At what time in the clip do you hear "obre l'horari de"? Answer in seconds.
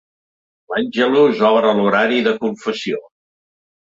1.49-2.33